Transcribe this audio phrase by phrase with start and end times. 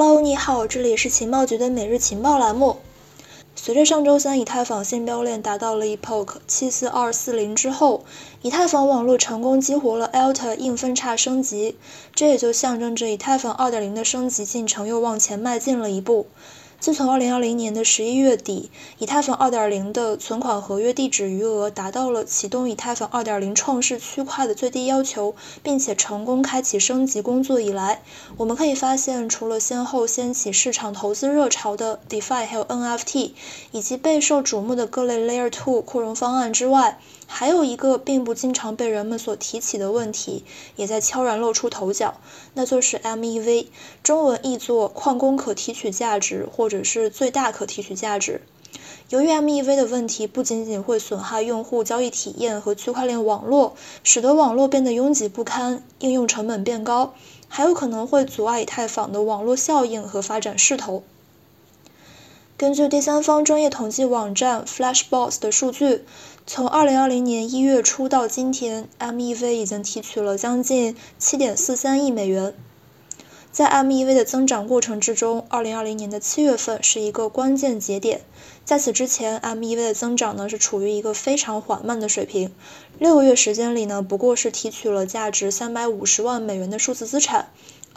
[0.00, 2.76] Hello，你好，这里是情报局的每日情报栏目。
[3.56, 8.04] 随着上周三以太坊新标链达到了 Epoch 七四二四零之后，
[8.40, 11.76] 以太坊网络成功激活了 Alta 硬分叉升级，
[12.14, 16.26] 这也就象征着以太坊二点零的升级进程又往前迈进了一步。
[16.80, 25.34] 自从2020年的十一月底，以太坊2.0的存款合约地址余额达到了启动以太坊2.0创世区块的最低要求，
[25.64, 28.00] 并且成功开启升级工作以来，
[28.36, 33.32] 我们可以发现，除了先后掀起市场投资热潮的 DeFi 还有 NFT，
[33.72, 37.00] 以及备受瞩目的各类 Layer 2扩容方案之外，
[37.30, 40.44] 还有一个并不经常被人们所提起的问题，
[40.76, 42.18] 也在悄然露出头角，
[42.54, 43.66] 那就是 MEV，
[44.02, 48.40] 中文译作矿工可提取价值或者是最大可提取价值。
[49.10, 57.14] 由于 MEV 的问题不仅仅会损害用户交易体验和区块链网络，使得网络变得拥挤不堪，应用成本变高，
[57.46, 61.02] 还有可能会阻碍以太坊的网络效应和发展势头。
[62.58, 66.04] 根据第三方专业统计网站 Flashbots 的数据，
[66.50, 72.54] 从2020年1月初到今天，MEV 已经提取了将近7.43亿美元。
[73.52, 78.22] 在 MEV 的增长过程之中，2020年的七月份是一个关键节点。
[78.64, 82.50] 在此之前，MEV 的增长呢是处于一个非常缓慢的水平。
[82.98, 87.50] 六个月时间里呢，不过是提取了价值350万美元的数字资产。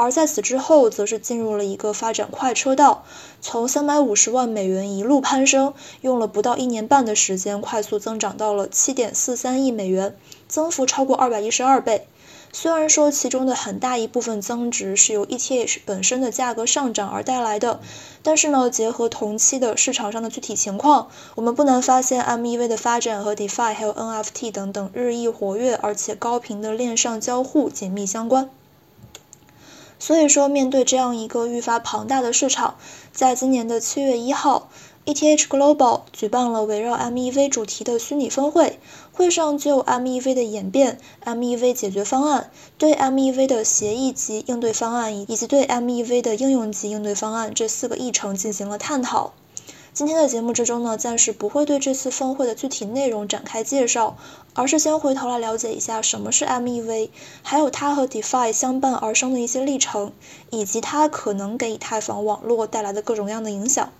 [0.00, 3.02] 而在此之后，则是进入了一个发展快车道，
[3.40, 12.06] 从三百五十万美元一路攀升，用了不到一年半的时间，快速增长到了七点四三亿美元，增幅超过二百一十二倍。
[12.52, 17.80] 虽然说其中的很大一部分增值是由 ETH 本身的价格上涨而带来的，
[18.22, 28.48] 但是呢，结合同期的市场上的具体情况，我们不难发现 MEV 的发展和 DeFi 还有 NFT 等等日益活跃而且高频的链上交互紧密相关。
[29.98, 32.76] 所以说，面对这样一个愈发庞大的市场，
[33.12, 34.68] 在今年的七月一号
[35.06, 38.78] ，ETH Global 举办了围绕 MEV 主题的虚拟峰会。
[39.12, 49.32] 会上就 MEV 的演变、MEV 解决方案、对 MEV 的协议及应对方案，以及对 MEV 的应用及应对方案这四个议程进行了探讨。
[49.98, 54.16] 今天的节目之中呢，暂时不会对这次峰会的具体内容展开介绍，
[54.54, 57.10] 而是先回头来了解一下什么是 MEV，
[57.42, 60.12] 还有它和 DeFi 相伴而生的一些历程，
[60.50, 63.90] 以及它可能给以太坊网络带来的各种各样的影响。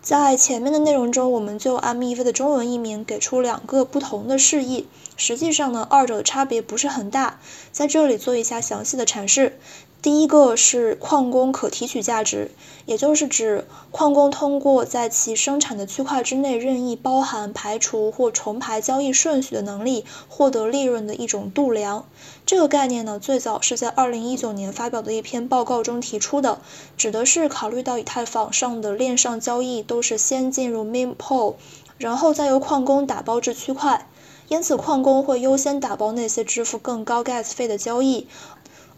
[0.00, 7.38] 在前面的内容中，我们就 MEV 的中文译名给出两个不同的释义，实际上呢，二者差别不是很大，
[7.70, 9.58] 在这里做一下详细的阐释。
[10.04, 12.50] 第一个是矿工可提取价值，
[12.84, 22.04] 也就是指矿工通过在其生产的区块之内任意包含、排除或重排交易顺序的能力，获得利润的一种度量。
[22.44, 26.60] 这个概念呢，最早是在2019年发表的一篇报告中提出的，
[26.98, 31.54] 指的是考虑到以太坊上的链上交易都是先进入 Mempool，
[31.96, 34.06] 然后再由矿工打包至区块，
[34.48, 38.26] 因此矿工会优先打包那些支付更高 gas 费的交易。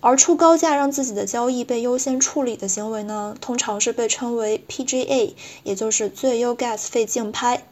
[0.06, 5.32] 而出高价让自己的交易被优先处理的行为呢，通常是被称为 PGA，
[5.64, 7.64] 也就是最优 gas 费竞拍。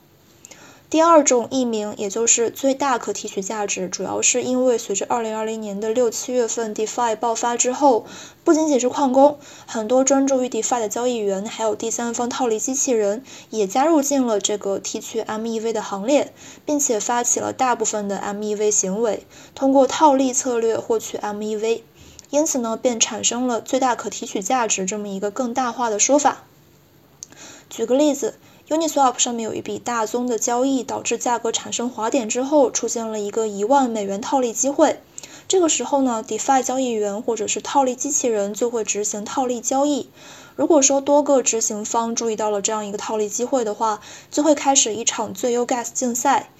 [0.90, 8.04] 第二种译名，也就是最大可提取价值，主要是因为随着2020年的六七月份 DeFi 爆发之后，
[8.42, 16.32] 不仅仅是矿工，很多专注于 DeFi 的交易员，还有第三方套利机器人，也加入进了这个提取 MEV 的行列，
[16.66, 19.24] 并且发起了大部分的 MEV 行为，
[19.54, 21.82] 通过套利策略获取 MEV。
[22.34, 26.42] 因此呢，便产生了最大可提取价值这么一个更大化的说法。
[27.70, 28.34] 举个例子
[28.68, 35.00] ，Uniswap 上面有一笔大宗的交易，导致价格产生滑点之后，出现了一个一万美元套利机会。
[35.46, 40.10] 这个时候呢，DeFi 交易员或者是套利机器人就会执行套利交易。
[40.56, 44.00] 如果说多个执行方注意到了这样一个套利机会的话，
[44.32, 46.50] 就会开始一场最优 Gas 竞赛。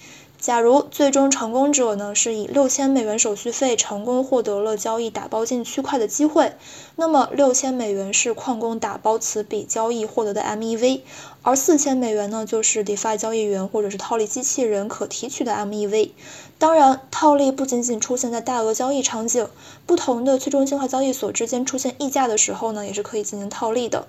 [0.45, 6.53] 假如最终成功者呢是以六千美元手续费成功获得了交易打包进区块的机会，
[6.95, 11.01] 那么六千美元是矿工打包此笔交易获得的 MEV，
[11.41, 16.11] 而四千美元呢就是 DeFi 交易员或者是套利机器人可提取的 MEV。
[16.59, 19.47] 当然，套利不仅仅出现在大额交易场景，
[19.87, 24.07] 不同的去中心化交易所之间出现溢价的时候呢，也是可以进行套利的。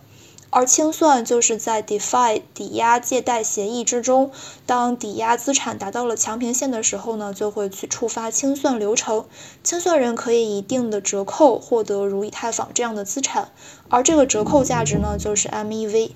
[0.51, 4.31] 而清算就是在 DeFi 抵押借贷协议之中，
[4.65, 9.27] 当抵押资产达到了强平线的时候呢，就会去触发清算流程。
[9.63, 13.51] 清算人可以一定的折扣获得如以太坊这样的资产，
[13.89, 16.13] 而这个折扣价值呢，就是 MEV。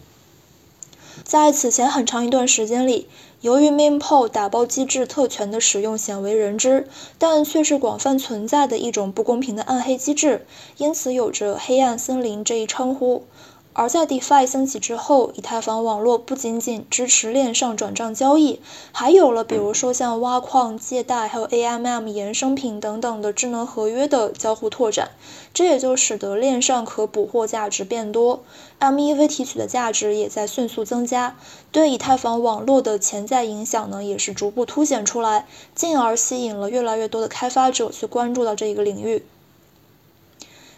[1.22, 3.06] 在此前很长一段时间里，
[3.42, 6.88] 由于 Mempool 打包机制特权的使用鲜为人知，
[7.18, 10.46] 但却是广泛存在的一种不公平的暗黑机制，
[10.78, 13.24] 因此有着“黑暗森林”这一称呼。
[13.72, 25.12] 而在 DeFi 兴起之后，以太坊网络不仅仅支持链上转账交易，还有了比如说像挖矿、借贷，还有 AMM 衍生品等等的智能合约的交互拓展，
[25.54, 28.42] 这也就使得链上可捕获价值变多
[28.80, 31.36] ，MEV 提取的价值也在迅速增加，
[31.70, 35.46] 对以太坊网络的潜在影响呢也是逐步凸显出来，
[35.76, 39.24] 进而吸引了越来越多的开发者去关注到这一个领域。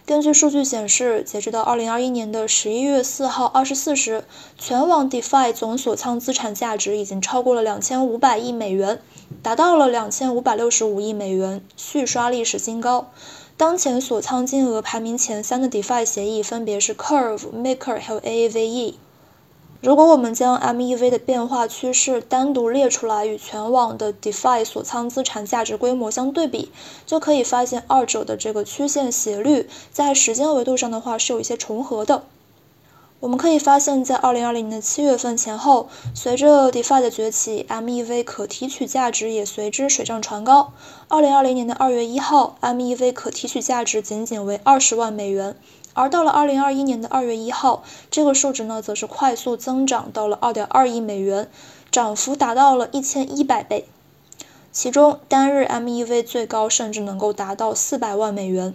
[0.05, 4.25] 根据数据显示，截止到二零二一年的十一月四号二十四时，
[4.59, 9.01] 全网 DeFi 总锁仓资产价值已经超过了两千五百亿美元，
[9.43, 13.13] 达到了两千五百六十五亿美元，续刷历史新高。
[13.57, 18.95] 当前锁仓金额排名前三的 DeFi 协议分别是 Curve、Maker 还有 Aave。
[19.83, 26.71] 如果我们将 MEV 的变化趋势单独列出来，与全网的 DeFi 锁仓资产价值规模相对比，
[27.05, 32.23] 就可以发现二者的这个曲线斜率在时间维度上的话是有一些重合的。
[33.19, 40.73] 我们可以发现，在2020年的七月份前后，随着 DeFi 的崛起，MEV 可提取价值也随之水涨船高。
[41.09, 45.57] 2020年的2月1号，MEV 可提取价值仅仅为20万美元。
[45.95, 51.51] 而到了二零二一年的二月一号，这个数值呢，则是快速增长到了二点二亿美元，
[51.91, 53.87] 涨幅达到了一千一百倍。
[54.73, 58.75] 其中单日 MEV 最高甚至能够达到四百万美元。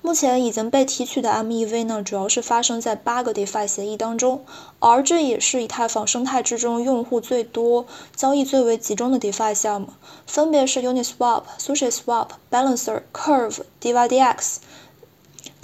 [0.00, 4.44] 目前已经被提取的 MEV 呢，主要是发生在八个 DeFi 协议当中，
[4.78, 9.88] 而这也是以太坊生态之中用户最多、交易最为集中的 DeFi 项目，
[10.26, 14.56] 分别是 Uniswap、SushiSwap、Balancer、Curve、DYDX。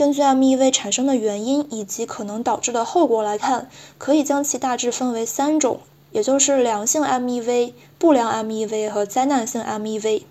[0.01, 3.69] 根据 MEV 产生的原因以及可能导致的后果来看，
[3.99, 5.81] 可以将其大致分为三种，
[6.11, 10.23] 也就是良性 MEV、不良 MEV 和灾难性 MEV。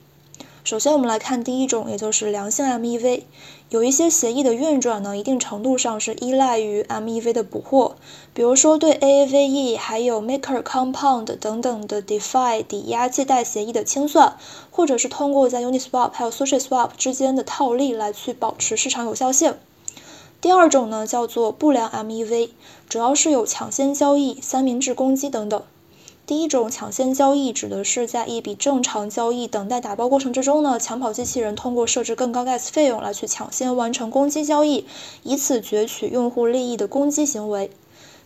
[0.64, 3.24] 首先，我们来看第一种，也就是良性 MEV。
[3.70, 7.96] 有一些协议的运转呢，一定程度上是依赖于 MEV 的捕获，
[8.34, 14.38] 比如说对 Aave 还有 Maker Compound 等等的 DeFi 抵押借贷协议的清算，
[14.70, 19.56] 或者是通过在 Uniswap 还有 SushiSwap 之间的套利来去保持市场有效性。
[20.42, 22.50] 第二种呢，叫做不良 MEV，
[22.88, 25.64] 主要是有抢先交易、三明治攻击等等。
[26.30, 34.86] 第一种抢先交易指的是在一笔正常交易等待打包过程之中呢，抢跑机器人通过设置更高 gas 费用来去抢先完成攻击交易，
[35.24, 37.72] 以此攫取用户利益的攻击行为。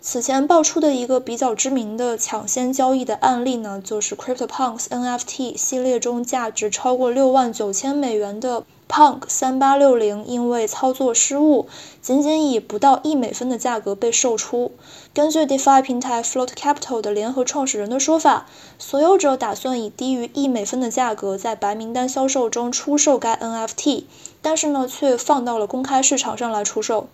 [0.06, 8.66] 此前爆出的一个比较知名的抢先交易的案例呢，就是 CryptoPunks NFT 系列中价值超过六万九千美元的。
[8.90, 11.68] Punk 三八六零因为操作失误，
[12.02, 14.74] 仅仅以不到一美分的价格被售出。
[15.14, 18.46] 根据 DeFi 平台 Float Capital 的联合创始人的说法，
[18.78, 24.04] 所有者打算以低于一美分的价格在白名单销售中出售该 NFT，
[24.42, 27.08] 但是呢，却放到了公开市场上来出售。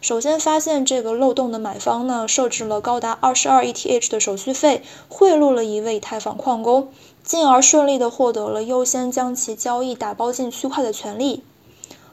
[0.00, 6.88] 首先发现这个漏洞的买方呢，设置了高达二十二 ETH 的手续费，贿赂了一位以太坊矿工。
[7.22, 11.44] 进而顺利的获得了优先将其交易打包进区块的权利。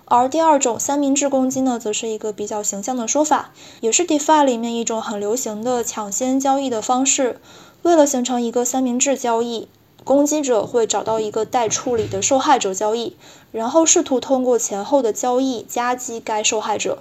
[0.03, 7.39] 而第二种三明治攻击呢，则是一个比较形象的说法，也是 DeFi 里面一种很流行的抢先交易的方式。
[7.83, 9.69] 为了形成一个三明治交易，
[10.03, 13.15] 攻击者会找到一个待处理的受害者交易，
[13.51, 16.99] 然后试图通过前后的交易夹击该受害者。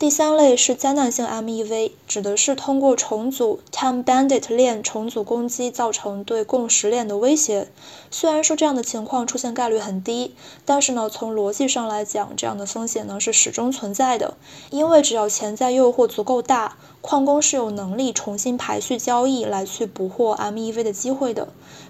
[0.00, 7.68] 第三类是灾难性 MEV，指的是通过重组 Time Bandit 链重组攻击造成对共识链的威胁。
[8.10, 14.38] 虽然说这样的情况出现概率很低，但是呢，从逻辑上来讲，这样的风险呢是始终存在的。
[14.70, 21.48] 因为只要潜在诱惑足够大，矿工是有能力重新排序交易来去捕获 MEV 的机会的。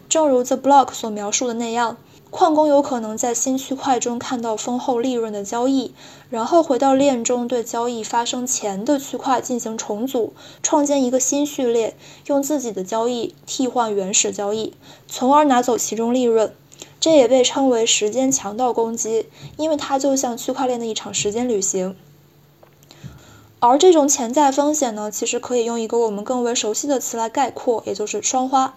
[0.08, 1.96] 正如 The Block 所描述的那样。
[2.30, 5.92] 矿工有可能在新区块中看到丰厚利润的交易，
[6.30, 10.32] 然后回到链中对交易发生前的区块进行重组，
[10.62, 11.96] 创建一个新序列，
[12.26, 14.74] 用自己的交易替换原始交易，
[15.08, 16.54] 从而拿走其中利润。
[17.00, 21.96] 这也被称为时间强盗攻击，因为它就像区块链的一场时间旅行。
[23.58, 28.76] 而这种潜在风险呢，其实可以用一个我们更为熟悉的词来概括，也就是双花。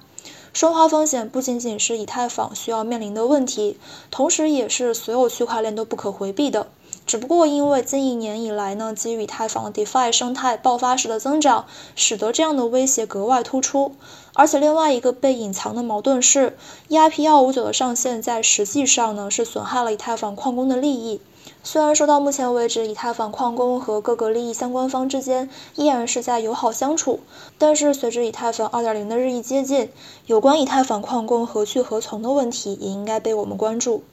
[0.53, 3.77] 双花风险不仅仅是以太坊需要面临的问题，
[4.12, 6.67] 同时也是所有区块链都不可回避的。
[7.07, 13.93] 只不过因为近一年以来呢，基于以太坊的 DeFi 生态爆发式的增长，使得这样的威胁格外突出。
[14.33, 16.55] 而且另外一个被隐藏的矛盾是
[16.88, 21.19] ，EIP 幺五九的上线在实际上呢是损害了以太坊矿工的利益。
[21.64, 27.22] 虽然说到目前为止，以太坊矿工和各个利益相关方之间依然是在友好相处，
[27.58, 29.90] 但是随着以太坊2.0的日益接近，
[30.26, 34.04] 有关以太坊矿工何去何从的问题也应该被我们关注。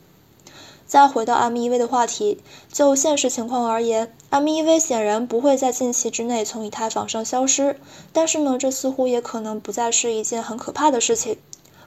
[0.86, 2.40] 再回到 MEV 的话题，
[2.72, 7.78] 就现实情况而言，MEV 显然不会在近期之内从以太坊上消失，
[8.12, 11.38] 但是呢，这似乎也可能不再是一件很可怕的事情。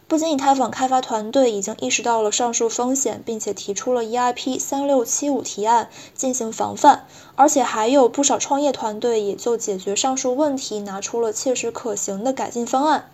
[0.07, 13.09] 不仅以太坊开发团队已经意识到了上述风险，并且提出了 EIP 三六七五提案进行防范，而且还有不少创业团队也就解决上述问题拿出了切实可行的改进方案。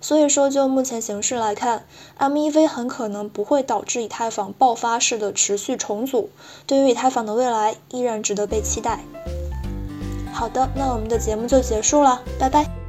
[0.00, 1.86] 所以说，就目前形势来看
[2.18, 6.28] ，MEV 很可能不会导致以太坊爆发式的持续重组。
[6.66, 9.00] 对于以太坊的未来，依然值得被期待。
[10.30, 12.83] 好的，那我们的节目就结束了，拜拜。